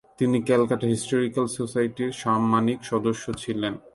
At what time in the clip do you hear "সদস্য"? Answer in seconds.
2.83-3.25